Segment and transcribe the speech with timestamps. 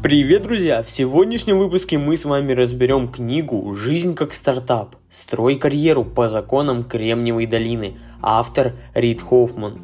[0.00, 0.84] Привет, друзья!
[0.84, 4.94] В сегодняшнем выпуске мы с вами разберем книгу «Жизнь как стартап.
[5.10, 7.96] Строй карьеру по законам Кремниевой долины».
[8.22, 9.80] Автор Рид Хоффман.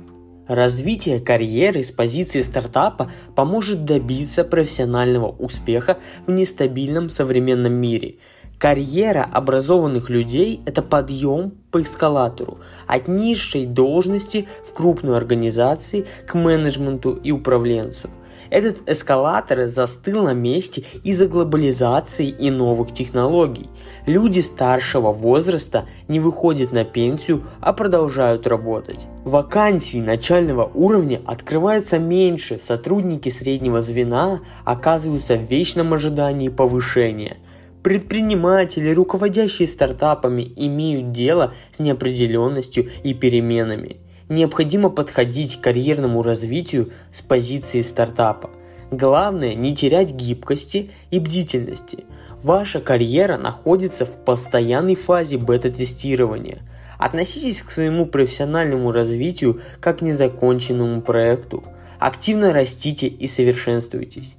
[0.46, 5.98] Развитие карьеры с позиции стартапа поможет добиться профессионального успеха
[6.28, 8.18] в нестабильном современном мире.
[8.56, 17.10] Карьера образованных людей– это подъем по эскалатору от низшей должности в крупной организации к менеджменту
[17.14, 18.10] и управленцу–
[18.50, 23.68] этот эскалатор застыл на месте из-за глобализации и новых технологий.
[24.06, 29.06] Люди старшего возраста не выходят на пенсию, а продолжают работать.
[29.24, 37.38] Вакансий начального уровня открывается меньше, сотрудники среднего звена оказываются в вечном ожидании повышения.
[37.82, 47.22] Предприниматели, руководящие стартапами, имеют дело с неопределенностью и переменами необходимо подходить к карьерному развитию с
[47.22, 48.50] позиции стартапа.
[48.90, 52.04] Главное не терять гибкости и бдительности.
[52.42, 56.60] Ваша карьера находится в постоянной фазе бета-тестирования.
[56.98, 61.64] Относитесь к своему профессиональному развитию как к незаконченному проекту.
[61.98, 64.36] Активно растите и совершенствуйтесь.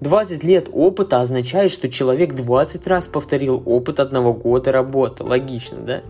[0.00, 5.24] 20 лет опыта означает, что человек 20 раз повторил опыт одного года работы.
[5.24, 6.02] Логично, да?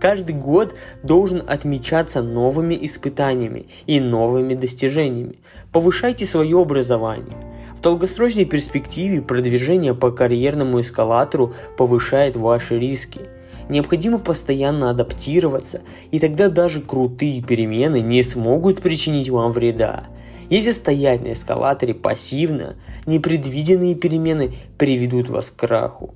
[0.00, 5.38] Каждый год должен отмечаться новыми испытаниями и новыми достижениями.
[5.72, 7.36] Повышайте свое образование.
[7.76, 13.22] В долгосрочной перспективе продвижение по карьерному эскалатору повышает ваши риски.
[13.68, 15.80] Необходимо постоянно адаптироваться,
[16.10, 20.04] и тогда даже крутые перемены не смогут причинить вам вреда.
[20.50, 26.14] Если стоять на эскалаторе пассивно, непредвиденные перемены приведут вас к краху.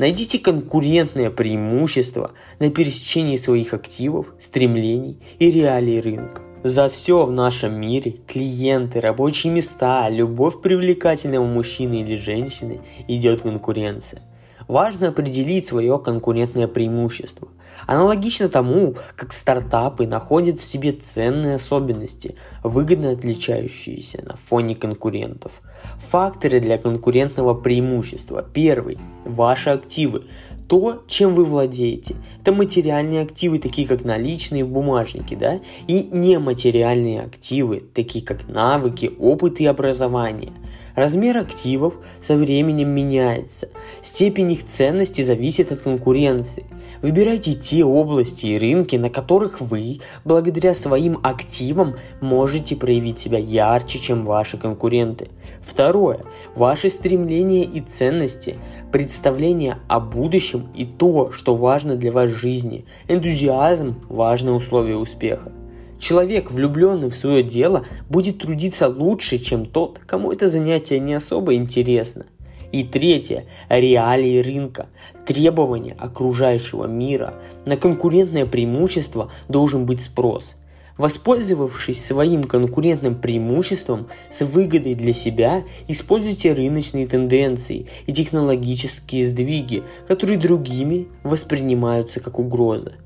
[0.00, 6.40] Найдите конкурентное преимущество на пересечении своих активов, стремлений и реалий рынка.
[6.64, 14.22] За все в нашем мире– клиенты, рабочие места, любовь привлекательного мужчины или женщины– идет конкуренция.
[14.70, 17.48] Важно определить свое конкурентное преимущество.
[17.88, 25.60] Аналогично тому, как стартапы находят в себе ценные особенности, выгодно отличающиеся на фоне конкурентов.
[25.98, 28.44] Факторы для конкурентного преимущества.
[28.44, 30.26] Первый– ваши активы
[30.70, 32.14] то, чем вы владеете.
[32.40, 39.10] Это материальные активы, такие как наличные в бумажнике, да, и нематериальные активы, такие как навыки,
[39.18, 40.52] опыт и образование.
[40.94, 43.68] Размер активов со временем меняется.
[44.00, 46.64] Степень их ценности зависит от конкуренции.
[47.02, 53.98] Выбирайте те области и рынки, на которых вы, благодаря своим активам, можете проявить себя ярче,
[53.98, 55.30] чем ваши конкуренты.
[55.62, 56.20] Второе.
[56.54, 58.56] Ваши стремления и ценности,
[58.92, 62.86] представление о будущем и то, что важно для вас в жизни.
[63.08, 65.52] Энтузиазм– важное условие успеха.
[65.98, 71.54] Человек, влюбленный в свое дело, будет трудиться лучше, чем тот, кому это занятие не особо
[71.54, 72.24] интересно.
[72.72, 74.86] И третье– реалии рынка,
[75.26, 77.34] требования окружающего мира.
[77.66, 80.56] На конкурентное преимущество должен быть спрос.
[81.00, 90.38] Воспользовавшись своим конкурентным преимуществом с выгодой для себя, используйте рыночные тенденции и технологические сдвиги, которые
[90.38, 92.96] другими воспринимаются как угроза.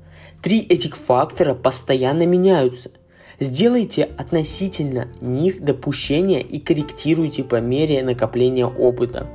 [0.43, 2.91] Три этих фактора постоянно меняются.
[3.39, 9.29] Сделайте относительно них допущения и корректируйте по мере накопления опыта.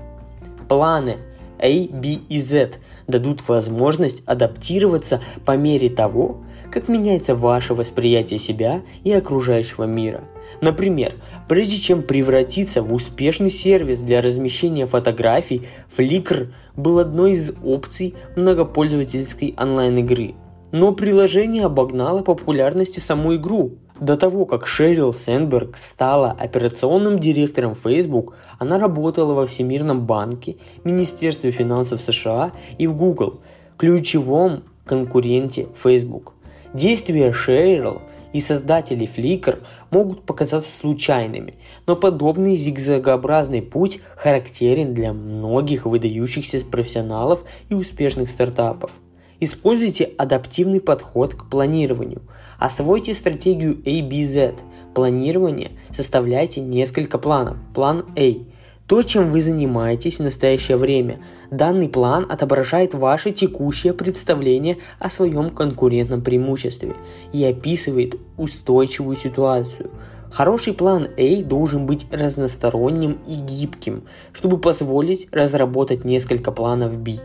[0.69, 1.17] Планы
[1.59, 2.73] A, B и Z
[3.07, 10.25] дадут возможность адаптироваться по мере того, как меняется ваше восприятие себя и окружающего мира.
[10.61, 11.13] Например,
[11.49, 15.63] прежде чем превратиться в успешный сервис для размещения фотографий,
[15.97, 20.35] Flickr был одной из опций многопользовательской онлайн-игры–
[20.73, 23.73] но приложение обогнало популярности саму игру.
[23.99, 31.51] До того, как Шерил Сэндберг стала операционным директором Facebook, она работала во Всемирном банке, Министерстве
[31.51, 33.41] финансов США и в Google,
[33.77, 36.35] ключевом конкуренте Facebook.
[36.73, 38.01] Действия Шерил
[38.33, 39.59] и создателей Flickr
[39.91, 41.55] могут показаться случайными,
[41.87, 48.93] но подобный зигзагообразный путь характерен для многих выдающихся профессионалов и успешных стартапов.
[49.41, 52.23] Используйте адаптивный подход к планированию.
[52.59, 54.57] Освойте стратегию ABZ.
[54.95, 57.57] Планирование составляйте несколько планов.
[57.75, 58.35] План A–
[58.91, 61.21] то, чем вы занимаетесь в настоящее время.
[61.53, 66.97] Данный план отображает ваше текущее представление о своем конкурентном преимуществе
[67.33, 69.93] и описывает устойчивую ситуацию.
[70.33, 74.03] Хороший план A должен быть разносторонним и гибким,
[74.33, 77.21] чтобы позволить разработать несколько планов B.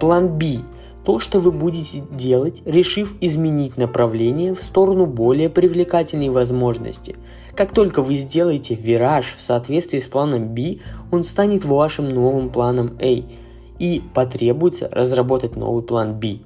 [0.00, 0.60] План B
[1.04, 7.16] то, что вы будете делать, решив изменить направление в сторону более привлекательной возможности.
[7.56, 10.78] Как только вы сделаете вираж в соответствии с планом B,
[11.10, 13.22] он станет вашим новым планом A,
[13.82, 16.38] и потребуется разработать новый план B.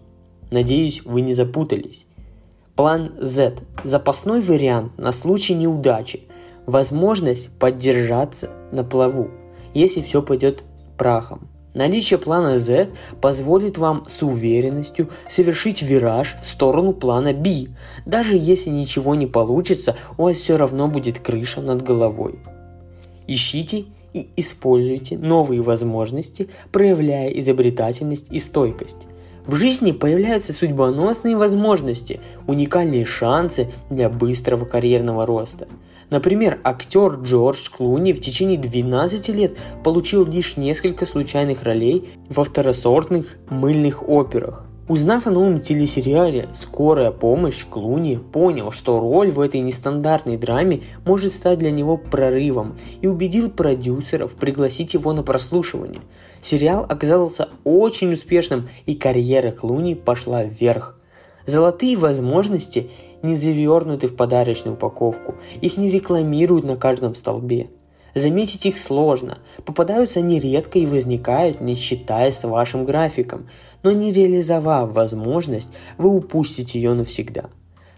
[0.51, 2.07] Надеюсь, вы не запутались.
[2.75, 6.23] План Z– запасной вариант на случай неудачи,
[6.65, 9.31] возможность поддержаться на плаву,
[9.75, 10.63] если все пойдет
[10.97, 11.49] прахом.
[11.77, 12.89] Наличие плана Z
[13.21, 17.67] позволит вам с уверенностью совершить вираж в сторону плана B.
[18.07, 22.39] Даже если ничего не получится, у вас все равно будет крыша над головой.
[23.27, 23.85] Ищите
[24.15, 29.07] и используйте новые возможности, проявляя изобретательность и стойкость.
[29.45, 35.69] В жизни появляются судьбоносные возможности, уникальные шансы для быстрого карьерного роста–
[36.11, 43.37] Например, актер Джордж Клуни в течение 12 лет получил лишь несколько случайных ролей во второсортных
[43.51, 44.67] мыльных операх.
[44.89, 51.33] Узнав о новом телесериале «Скорая помощь», Клуни понял, что роль в этой нестандартной драме может
[51.33, 56.03] стать для него прорывом и убедил продюсеров пригласить его на прослушивание.
[56.41, 60.97] Сериал оказался очень успешным и карьера Клуни пошла вверх.
[61.47, 62.91] Золотые возможности
[63.23, 67.69] не завернуты в подарочную упаковку, их не рекламируют на каждом столбе.
[68.15, 73.49] Заметить их сложно, попадаются они редко и возникают, не считаясь с вашим графиком,
[73.83, 75.69] но не реализовав возможность,
[75.99, 77.51] вы упустите ее навсегда.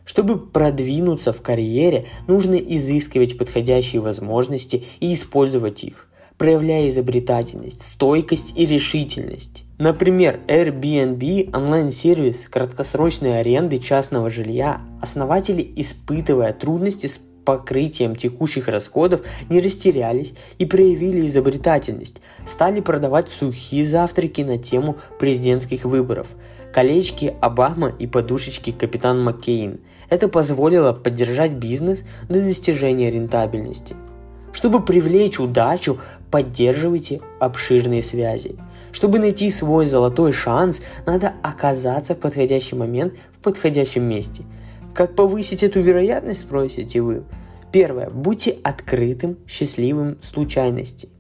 [0.05, 6.08] Чтобы продвинуться в карьере, нужно изыскивать подходящие возможности и использовать их,
[6.39, 9.65] проявляя изобретательность, стойкость и решительность.
[9.79, 14.81] Например, Airbnb– онлайн-сервис краткосрочной аренды частного жилья.
[15.03, 22.21] Основатели, испытывая трудности с покрытием текущих расходов, не растерялись и проявили изобретательность.
[22.47, 26.29] Стали продавать сухие завтраки на тему президентских выборов,
[26.75, 29.81] колечки Обама и подушечки Капитан Маккейн.
[30.11, 33.97] Это позволило поддержать бизнес до достижения рентабельности.
[34.53, 35.99] Чтобы привлечь удачу,
[36.31, 38.57] поддерживайте обширные связи–
[38.93, 44.45] чтобы найти свой золотой шанс, надо оказаться в подходящий момент в подходящем месте.
[44.95, 47.23] Как повысить эту вероятность, спросите вы?
[47.71, 48.09] Первое.
[48.09, 51.11] Будьте открытым, счастливым случайности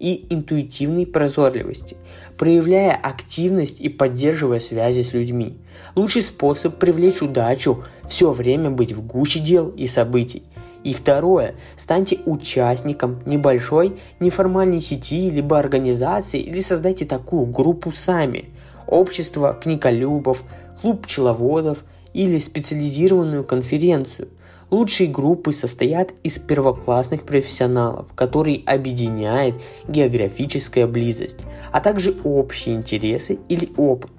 [0.00, 1.96] и интуитивной прозорливости,
[2.36, 5.58] проявляя активность и поддерживая связи с людьми.
[5.94, 10.42] Лучший способ привлечь удачу– все время быть в гуще дел и событий.
[10.84, 18.46] И второе, станьте участником небольшой неформальной сети либо организации или создайте такую группу сами.
[18.88, 20.42] Общество книголюбов,
[20.80, 21.84] клуб пчеловодов
[22.14, 24.28] или специализированную конференцию.
[24.70, 29.54] Лучшие группы состоят из первоклассных профессионалов, которые объединяет
[29.86, 34.10] географическая близость, а также общие интересы или опыт.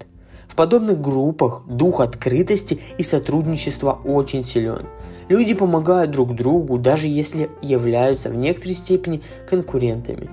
[0.47, 4.85] В подобных группах дух открытости и сотрудничества очень силен–
[5.33, 10.29] Люди помогают друг другу, даже если являются в некоторой степени конкурентами.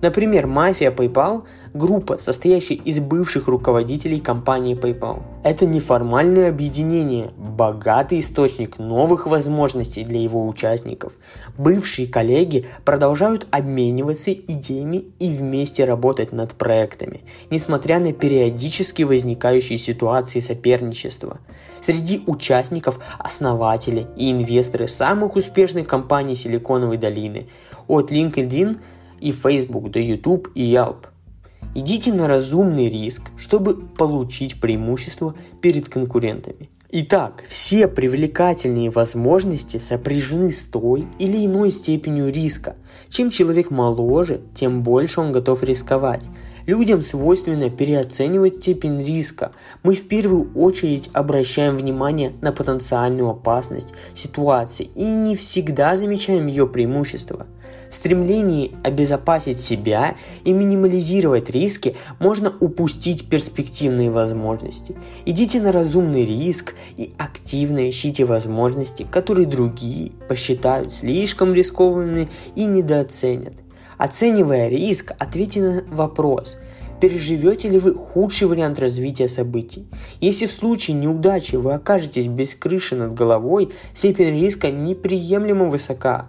[0.00, 1.42] Например, мафия PayPal–
[1.74, 5.22] группа, состоящая из бывших руководителей компании PayPal.
[5.42, 11.14] Это неформальное объединение, богатый источник новых возможностей для его участников.
[11.58, 20.38] Бывшие коллеги продолжают обмениваться идеями и вместе работать над проектами, несмотря на периодически возникающие ситуации
[20.38, 21.40] соперничества.
[21.84, 27.48] Среди участников основатели и инвесторы самых успешных компаний Силиконовой долины,
[27.88, 28.78] от LinkedIn–
[29.24, 31.06] и Facebook, до YouTube и Yelp.
[31.74, 36.68] Идите на разумный риск, чтобы получить преимущество перед конкурентами.
[36.90, 42.76] Итак, все привлекательные возможности сопряжены с той или иной степенью риска.
[43.08, 46.28] Чем человек моложе, тем больше он готов рисковать.
[46.66, 49.52] Людям свойственно переоценивать степень риска.
[49.82, 56.66] Мы в первую очередь обращаем внимание на потенциальную опасность ситуации и не всегда замечаем ее
[56.66, 57.46] преимущества.
[57.90, 64.96] В стремлении обезопасить себя и минимализировать риски можно упустить перспективные возможности.
[65.26, 73.63] Идите на разумный риск и активно ищите возможности, которые другие посчитают слишком рискованными и недооценят.
[73.96, 76.56] Оценивая риск, ответьте на вопрос,
[77.00, 79.86] переживете ли вы худший вариант развития событий.
[80.20, 86.28] Если в случае неудачи вы окажетесь без крыши над головой, степень риска неприемлемо высока.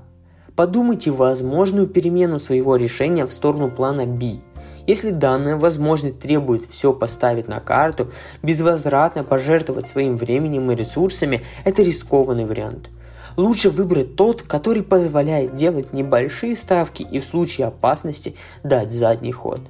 [0.56, 4.42] Подумайте возможную перемену своего решения в сторону плана B.
[4.88, 8.12] Если данная возможность требует все поставить на карту,
[8.44, 12.90] безвозвратно пожертвовать своим временем и ресурсами, это рискованный вариант–
[13.38, 19.62] Лучше выбрать тот, который позволяет делать небольшие ставки и в случае опасности дать задний ход.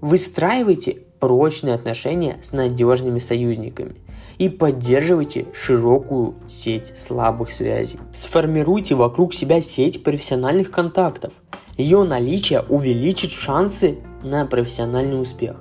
[0.00, 3.96] Выстраивайте прочные отношения с надежными союзниками.
[4.38, 8.00] и поддерживайте широкую сеть слабых связей.
[8.12, 11.32] Сформируйте вокруг себя сеть профессиональных контактов.
[11.76, 15.56] Ее наличие увеличит шансы на профессиональный успех.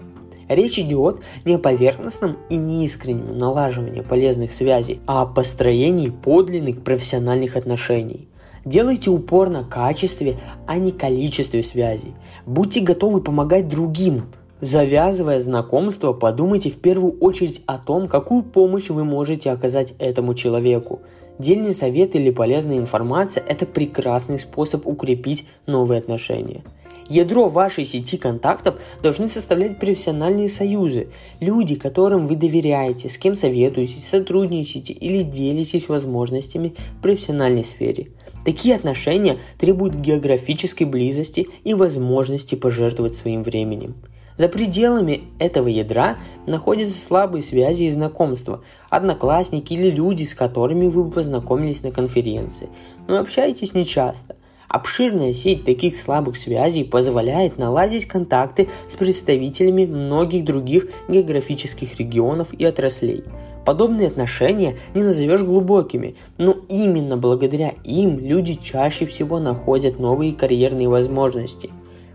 [0.51, 7.55] Речь идет не о поверхностном и неискреннем налаживании полезных связей, а о построении подлинных профессиональных
[7.55, 8.27] отношений.
[8.65, 12.15] Делайте упор на качестве, а не количестве связей.
[12.46, 14.25] Будьте готовы помогать другим.
[14.60, 21.00] Завязывая знакомство, подумайте в первую очередь о том, какую помощь вы можете оказать этому человеку.
[21.39, 26.62] Дельный совет или полезная информация– это прекрасный способ укрепить новые отношения.
[27.12, 31.10] Ядро вашей сети контактов должны составлять профессиональные союзы,
[31.41, 38.12] люди, которым вы доверяете, с кем советуетесь, сотрудничаете или делитесь возможностями в профессиональной сфере.
[38.46, 43.96] Такие отношения требуют географической близости и возможности пожертвовать своим временем.
[44.38, 46.15] За пределами этого ядра
[46.48, 52.70] находятся слабые связи и знакомства, одноклассники или люди, с которыми вы познакомились на конференции,
[53.10, 54.38] но общаетесь нечасто.
[54.72, 62.63] Обширная сеть таких слабых связей позволяет наладить контакты с представителями многих других географических регионов и
[62.63, 63.25] отраслей.
[63.66, 70.88] Подобные отношения не назовешь глубокими, но именно благодаря им люди чаще всего находят новые карьерные
[70.88, 71.70] возможности.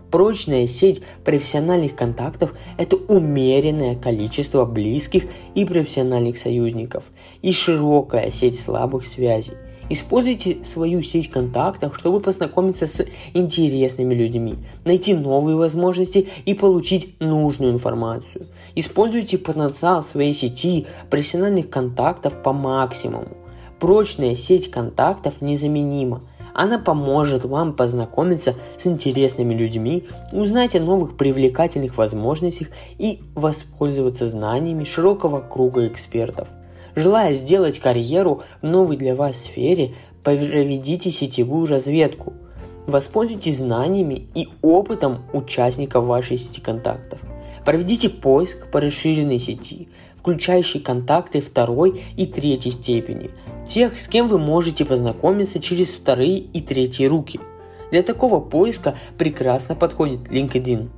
[0.09, 7.03] Прочная сеть профессиональных контактов– это умеренное количество близких и профессиональных союзников
[7.43, 9.53] и широкая сеть слабых связей.
[9.89, 17.71] Используйте свою сеть контактов, чтобы познакомиться с интересными людьми, найти новые возможности и получить нужную
[17.71, 18.47] информацию.
[18.75, 23.37] Используйте потенциал своей сети профессиональных контактов по максимуму.
[23.79, 26.21] Прочная сеть контактов незаменима.
[26.53, 34.83] Она поможет вам познакомиться с интересными людьми, узнать о новых привлекательных возможностях и воспользоваться знаниями
[34.83, 36.49] широкого круга экспертов–
[36.97, 42.33] Желая сделать карьеру в новой для вас сфере, проведите сетевую разведку.
[42.87, 47.19] Воспользуйтесь знаниями и опытом участников вашей сети контактов.
[47.63, 53.29] Проведите поиск по расширенной сети, включающий контакты второй и третьей степени,
[53.69, 57.39] тех, с кем вы можете познакомиться через вторые и третьи руки.
[57.91, 60.89] Для такого поиска прекрасно подходит LinkedIn.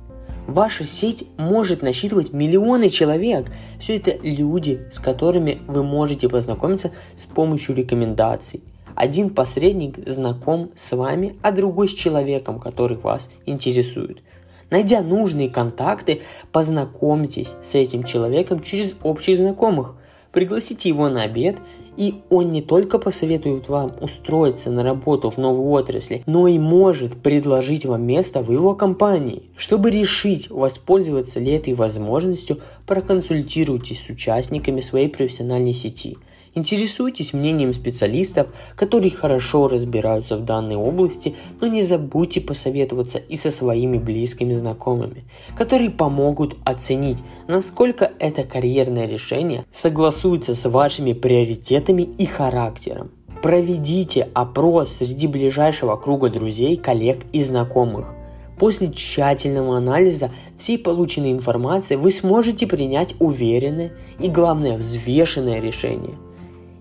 [0.50, 3.46] Ваша сеть может насчитывать миллионы человек.
[3.78, 8.60] Все это люди, с которыми вы можете познакомиться с помощью рекомендаций.
[8.96, 14.24] Один посредник знаком с вами, а другой с человеком, который вас интересует.
[14.70, 19.94] Найдя нужные контакты, познакомьтесь с этим человеком через общих знакомых.
[20.32, 21.58] Пригласите его на обед
[22.00, 27.22] и он не только посоветует вам устроиться на работу в новой отрасли, но и может
[27.22, 29.50] предложить вам место в его компании.
[29.54, 36.16] Чтобы решить, воспользоваться ли этой возможностью, проконсультируйтесь с участниками своей профессиональной сети–
[36.52, 43.52] Интересуйтесь мнением специалистов, которые хорошо разбираются в данной области, но не забудьте посоветоваться и со
[43.52, 45.24] своими близкими знакомыми,
[45.56, 53.12] которые помогут оценить, насколько это карьерное решение согласуется с вашими приоритетами и характером.
[53.42, 58.12] Проведите опрос среди ближайшего круга друзей, коллег и знакомых.
[58.58, 66.16] После тщательного анализа всей полученной информации вы сможете принять уверенное и, главное, взвешенное решение–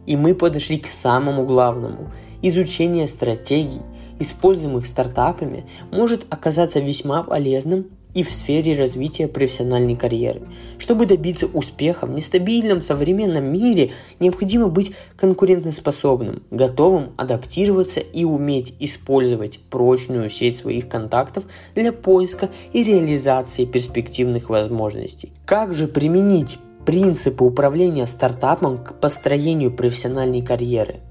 [0.05, 2.11] и мы подошли к самому главному.
[2.41, 3.81] Изучение стратегий,
[4.19, 10.41] используемых стартапами, может оказаться весьма полезным и в сфере развития профессиональной карьеры.
[10.79, 19.59] Чтобы добиться успеха в нестабильном современном мире, необходимо быть конкурентоспособным, готовым адаптироваться и уметь использовать
[19.69, 21.43] прочную сеть своих контактов
[21.75, 25.31] для поиска и реализации перспективных возможностей.
[25.45, 26.57] Как же применить
[26.89, 31.01] Принципы управления стартапом к построению профессиональной карьеры.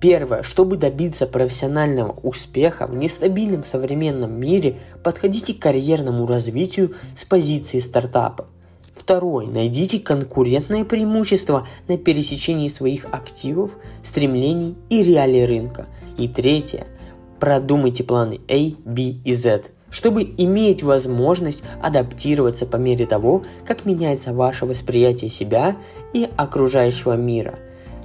[0.00, 0.42] Первое.
[0.42, 8.46] Чтобы добиться профессионального успеха в нестабильном современном мире, подходите к карьерному развитию с позиции стартапа.
[8.96, 9.46] Второй.
[9.46, 15.84] Найдите конкурентное преимущество на пересечении своих активов, стремлений и реалий рынка.
[16.16, 16.86] И третье.
[17.40, 24.32] Продумайте планы A, B и Z чтобы иметь возможность адаптироваться по мере того, как меняется
[24.32, 25.76] ваше восприятие себя
[26.12, 27.60] и окружающего мира.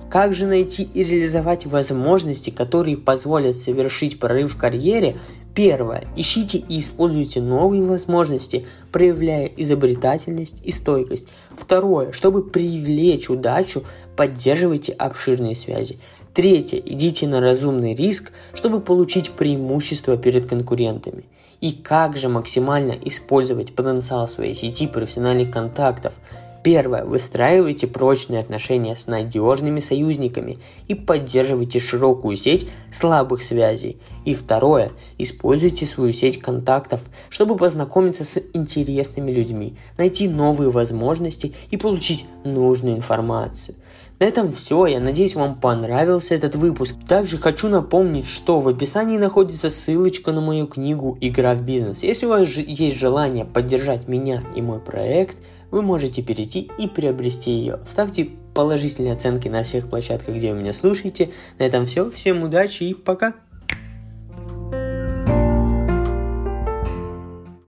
[0.07, 5.17] Как же найти и реализовать возможности, которые позволят совершить прорыв в карьере?
[5.55, 6.03] Первое.
[6.15, 11.27] Ищите и используйте новые возможности, проявляя изобретательность и стойкость.
[11.57, 12.11] Второе.
[12.11, 13.83] Чтобы привлечь удачу,
[14.15, 15.97] поддерживайте обширные связи.
[16.35, 16.77] Третье.
[16.85, 21.23] Идите на разумный риск, чтобы получить преимущество перед конкурентами
[21.61, 26.13] и как же максимально использовать потенциал своей сети профессиональных контактов.
[26.61, 27.05] Первое.
[27.05, 30.57] Выстраивайте прочные отношения с надежными союзниками
[30.89, 33.97] и поддерживайте широкую сеть слабых связей.
[34.25, 34.91] И второе.
[35.17, 36.99] Используйте свою сеть контактов,
[37.29, 43.75] чтобы познакомиться с интересными людьми, найти новые возможности и получить нужную информацию.
[44.19, 44.85] На этом все.
[44.85, 46.95] Я надеюсь, вам понравился этот выпуск.
[47.07, 52.03] Также хочу напомнить, что в описании находится ссылочка на мою книгу «Игра в бизнес».
[52.03, 55.37] Если у вас есть желание поддержать меня и мой проект–
[55.71, 57.79] вы можете перейти и приобрести ее.
[57.87, 61.29] Ставьте положительные оценки на всех площадках, где вы меня слушаете.
[61.57, 62.09] На этом все.
[62.09, 63.35] Всем удачи и пока!